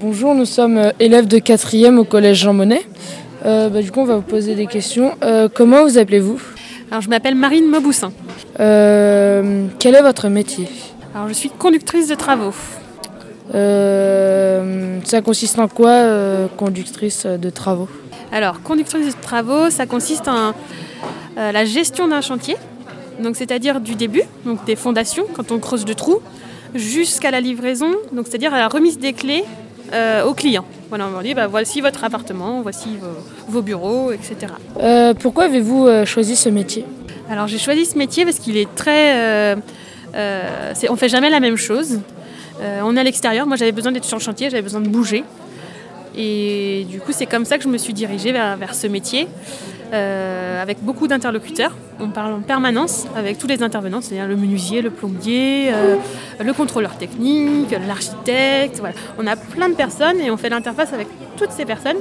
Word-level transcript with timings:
bonjour, 0.00 0.34
nous 0.34 0.44
sommes 0.44 0.78
euh, 0.78 0.90
élèves 1.00 1.26
de 1.26 1.38
4e 1.38 1.96
au 1.98 2.04
collège 2.04 2.38
Jean 2.42 2.52
Monnet. 2.52 2.82
Euh, 3.44 3.68
bah, 3.68 3.82
du 3.82 3.90
coup, 3.90 4.00
on 4.00 4.04
va 4.04 4.16
vous 4.16 4.22
poser 4.22 4.54
des 4.54 4.66
questions. 4.66 5.12
Euh, 5.22 5.48
comment 5.52 5.84
vous 5.84 5.98
appelez-vous? 5.98 6.40
Alors, 6.90 7.02
je 7.02 7.08
m'appelle 7.08 7.34
Marine 7.34 7.66
Mauboussin. 7.68 8.12
Euh, 8.60 9.66
Quel 9.78 9.94
est 9.94 10.02
votre 10.02 10.28
métier? 10.28 10.68
Alors, 11.14 11.28
je 11.28 11.34
suis 11.34 11.50
conductrice 11.50 12.08
de 12.08 12.14
travaux. 12.14 12.54
Euh, 13.54 14.98
Ça 15.04 15.20
consiste 15.22 15.58
en 15.58 15.68
quoi, 15.68 15.90
euh, 15.90 16.46
conductrice 16.56 17.26
de 17.26 17.50
travaux? 17.50 17.88
Alors, 18.32 18.62
conductrice 18.62 19.14
de 19.14 19.20
travaux, 19.20 19.70
ça 19.70 19.86
consiste 19.86 20.28
en 20.28 20.52
euh, 21.38 21.52
la 21.52 21.64
gestion 21.64 22.08
d'un 22.08 22.20
chantier. 22.20 22.56
Donc, 23.22 23.36
c'est-à-dire 23.36 23.80
du 23.80 23.94
début, 23.94 24.22
donc 24.44 24.64
des 24.64 24.76
fondations, 24.76 25.24
quand 25.34 25.50
on 25.50 25.58
creuse 25.58 25.86
le 25.86 25.94
trou, 25.94 26.20
jusqu'à 26.74 27.30
la 27.30 27.40
livraison, 27.40 27.90
donc 28.12 28.26
c'est-à-dire 28.28 28.52
à 28.52 28.58
la 28.58 28.68
remise 28.68 28.98
des 28.98 29.12
clés 29.12 29.44
euh, 29.92 30.24
au 30.24 30.34
client. 30.34 30.64
Voilà, 30.88 31.06
on 31.06 31.10
leur 31.10 31.22
dit, 31.22 31.34
bah, 31.34 31.46
voici 31.46 31.80
votre 31.80 32.04
appartement, 32.04 32.62
voici 32.62 32.96
vos, 33.00 33.52
vos 33.52 33.62
bureaux, 33.62 34.12
etc. 34.12 34.52
Euh, 34.80 35.14
Pourquoi 35.14 35.44
avez-vous 35.44 35.86
euh, 35.86 36.04
choisi 36.06 36.36
ce 36.36 36.48
métier? 36.48 36.84
Alors 37.30 37.46
j'ai 37.46 37.58
choisi 37.58 37.84
ce 37.84 37.98
métier 37.98 38.24
parce 38.24 38.38
qu'il 38.38 38.56
est 38.56 38.74
très... 38.74 39.14
Euh, 39.16 39.56
on 40.88 40.96
fait 40.96 41.10
jamais 41.10 41.30
la 41.30 41.40
même 41.40 41.56
chose. 41.56 42.00
On 42.82 42.96
est 42.96 43.00
à 43.00 43.04
l'extérieur, 43.04 43.46
moi 43.46 43.56
j'avais 43.56 43.72
besoin 43.72 43.92
d'être 43.92 44.04
sur 44.04 44.16
le 44.16 44.22
chantier, 44.22 44.50
j'avais 44.50 44.62
besoin 44.62 44.80
de 44.80 44.88
bouger. 44.88 45.22
Et 46.18 46.84
du 46.90 46.98
coup 46.98 47.12
c'est 47.12 47.26
comme 47.26 47.44
ça 47.44 47.56
que 47.56 47.64
je 47.64 47.68
me 47.68 47.78
suis 47.78 47.94
dirigée 47.94 48.32
vers, 48.32 48.74
ce 48.74 48.88
métier, 48.88 49.28
euh, 49.92 50.60
avec 50.60 50.82
beaucoup 50.82 51.06
d'interlocuteurs. 51.06 51.72
On 52.00 52.08
parle 52.08 52.32
en 52.34 52.40
permanence 52.40 53.06
avec 53.16 53.38
tous 53.38 53.46
les 53.46 53.62
intervenants, 53.62 54.00
c'est-à-dire 54.00 54.26
le 54.26 54.36
menuisier, 54.36 54.82
le 54.82 54.90
plombier, 54.90 55.70
euh, 55.72 55.96
le 56.44 56.52
contrôleur 56.52 56.98
technique, 56.98 57.70
l'architecte. 57.86 58.80
Voilà. 58.80 58.96
On 59.18 59.26
a 59.28 59.36
plein 59.36 59.68
de 59.68 59.74
personnes 59.74 60.20
et 60.20 60.30
on 60.32 60.36
fait 60.36 60.48
l'interface 60.48 60.92
avec 60.92 61.06
toutes 61.36 61.52
ces 61.52 61.64
personnes 61.64 61.98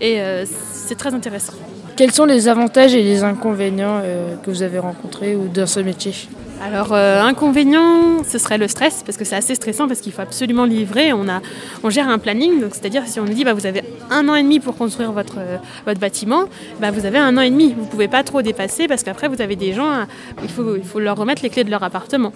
et 0.00 0.20
euh, 0.20 0.44
c'est 0.46 0.96
très 0.96 1.14
intéressant. 1.14 1.54
Quels 1.94 2.12
sont 2.12 2.24
les 2.24 2.48
avantages 2.48 2.94
et 2.94 3.02
les 3.02 3.22
inconvénients 3.22 4.00
que 4.42 4.50
vous 4.50 4.62
avez 4.62 4.78
rencontrés 4.78 5.36
dans 5.54 5.66
ce 5.66 5.80
métier? 5.80 6.14
Alors, 6.62 6.92
euh, 6.92 7.22
inconvénient, 7.22 8.22
ce 8.22 8.36
serait 8.36 8.58
le 8.58 8.68
stress, 8.68 9.02
parce 9.04 9.16
que 9.16 9.24
c'est 9.24 9.36
assez 9.36 9.54
stressant, 9.54 9.88
parce 9.88 10.00
qu'il 10.00 10.12
faut 10.12 10.20
absolument 10.20 10.66
livrer. 10.66 11.10
On, 11.14 11.88
gère 11.88 12.08
un 12.08 12.18
planning, 12.18 12.64
c'est-à-dire 12.70 13.06
si 13.06 13.18
on 13.18 13.24
nous 13.24 13.32
dit 13.32 13.44
bah, 13.44 13.54
vous 13.54 13.64
avez 13.64 13.82
un 14.10 14.28
an 14.28 14.34
et 14.34 14.42
demi 14.42 14.60
pour 14.60 14.76
construire 14.76 15.12
votre, 15.12 15.38
euh, 15.38 15.94
bâtiment, 15.94 16.44
bah, 16.78 16.90
vous 16.90 17.06
avez 17.06 17.18
un 17.18 17.38
an 17.38 17.40
et 17.40 17.50
demi. 17.50 17.72
Vous 17.72 17.84
ne 17.84 17.86
pouvez 17.86 18.08
pas 18.08 18.22
trop 18.24 18.42
dépasser, 18.42 18.88
parce 18.88 19.02
qu'après, 19.02 19.28
vous 19.28 19.40
avez 19.40 19.56
des 19.56 19.72
gens, 19.72 19.90
euh, 19.90 20.04
il 20.42 20.50
faut, 20.84 21.00
leur 21.00 21.16
remettre 21.16 21.42
les 21.42 21.48
clés 21.48 21.64
de 21.64 21.70
leur 21.70 21.82
appartement. 21.82 22.32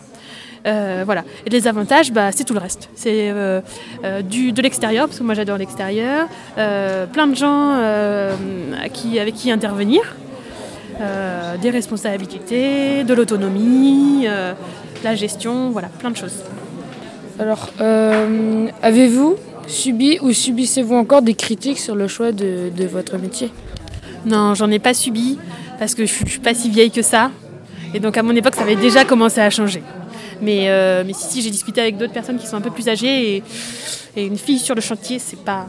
Voilà. 0.65 1.25
Et 1.45 1.51
les 1.51 1.69
avantages, 1.69 2.11
bah, 2.11 2.33
c'est 2.33 2.45
tout 2.45 2.55
le 2.55 2.61
reste. 2.61 2.89
C'est 2.95 3.29
de 3.31 4.63
l'extérieur, 4.63 5.07
parce 5.07 5.19
que 5.19 5.25
moi 5.25 5.35
j'adore 5.35 5.59
l'extérieur, 5.59 6.27
plein 6.55 7.27
de 7.27 7.35
gens 7.35 7.73
avec 7.75 9.35
qui 9.35 9.51
intervenir, 9.51 10.01
euh, 11.01 11.57
des 11.57 11.71
responsabilités, 11.71 13.05
de 13.05 13.15
l'autonomie, 13.15 14.25
euh, 14.27 14.53
la 15.03 15.15
gestion, 15.15 15.71
voilà, 15.71 15.89
plein 15.89 16.11
de 16.11 16.17
choses. 16.17 16.43
Alors, 17.39 17.71
euh, 17.81 18.69
avez-vous 18.83 19.37
subi 19.67 20.19
ou 20.21 20.33
subissez-vous 20.33 20.95
encore 20.95 21.23
des 21.23 21.35
critiques 21.35 21.79
sur 21.79 21.95
le 21.95 22.07
choix 22.07 22.33
de, 22.33 22.71
de 22.75 22.85
votre 22.87 23.19
métier? 23.19 23.51
Non, 24.25 24.55
j'en 24.55 24.71
ai 24.71 24.79
pas 24.79 24.95
subi, 24.95 25.39
parce 25.79 25.95
que 25.95 26.07
je 26.07 26.13
suis 26.13 26.25
je 26.27 26.31
suis 26.31 26.41
pas 26.41 26.55
si 26.55 26.71
vieille 26.71 26.91
que 26.91 27.03
ça. 27.03 27.31
Et 27.93 28.01
donc 28.01 28.17
à 28.17 28.23
mon 28.23 28.35
époque, 28.35 28.55
ça 28.55 28.63
avait 28.63 28.77
déjà 28.77 29.05
commencé 29.05 29.41
à 29.41 29.51
changer. 29.51 29.83
Mais, 30.41 30.69
euh, 30.69 31.05
mais 31.07 31.13
si, 31.13 31.27
si, 31.29 31.43
j'ai 31.43 31.51
discuté 31.51 31.81
avec 31.81 31.97
d'autres 31.97 32.13
personnes 32.13 32.39
qui 32.39 32.47
sont 32.47 32.57
un 32.57 32.61
peu 32.61 32.71
plus 32.71 32.89
âgées, 32.89 33.37
et, 33.37 33.43
et 34.17 34.27
une 34.27 34.39
fille 34.39 34.59
sur 34.59 34.75
le 34.75 34.81
chantier, 34.81 35.19
c'est 35.19 35.39
pas, 35.39 35.67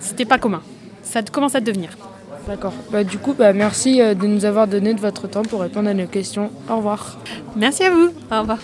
c'était 0.00 0.24
pas 0.24 0.38
commun. 0.38 0.62
Ça 1.02 1.22
commence 1.22 1.54
à 1.54 1.60
devenir. 1.60 1.90
D'accord. 2.46 2.72
Bah, 2.90 3.02
du 3.02 3.18
coup, 3.18 3.34
bah, 3.34 3.52
merci 3.52 4.00
euh, 4.00 4.14
de 4.14 4.26
nous 4.26 4.44
avoir 4.44 4.68
donné 4.68 4.94
de 4.94 5.00
votre 5.00 5.26
temps 5.26 5.42
pour 5.42 5.60
répondre 5.60 5.88
à 5.88 5.94
nos 5.94 6.06
questions. 6.06 6.50
Au 6.70 6.76
revoir. 6.76 7.18
Merci 7.56 7.84
à 7.84 7.90
vous. 7.90 8.10
Au 8.30 8.40
revoir. 8.40 8.58